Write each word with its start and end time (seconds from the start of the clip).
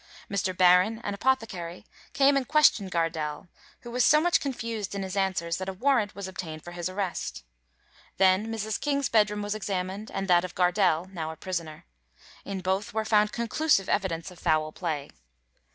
Mr. 0.31 0.57
Barron, 0.57 0.97
an 1.03 1.13
apothecary, 1.13 1.85
came 2.13 2.35
and 2.35 2.47
questioned 2.47 2.89
Gardelle, 2.91 3.49
who 3.81 3.91
was 3.91 4.03
so 4.03 4.19
much 4.19 4.39
confused 4.39 4.95
in 4.95 5.03
his 5.03 5.15
answers 5.15 5.57
that 5.57 5.69
a 5.69 5.73
warrant 5.73 6.15
was 6.15 6.27
obtained 6.27 6.63
for 6.63 6.71
his 6.71 6.89
arrest. 6.89 7.43
Then 8.17 8.47
Mrs. 8.47 8.81
King's 8.81 9.09
bedroom 9.09 9.43
was 9.43 9.53
examined, 9.53 10.09
and 10.09 10.27
that 10.27 10.43
of 10.43 10.55
Gardelle, 10.55 11.05
now 11.13 11.29
a 11.29 11.35
prisoner. 11.35 11.85
In 12.43 12.61
both 12.61 12.95
were 12.95 13.05
found 13.05 13.31
conclusive 13.31 13.87
evidence 13.89 14.31
of 14.31 14.39
foul 14.39 14.71
play. 14.71 15.11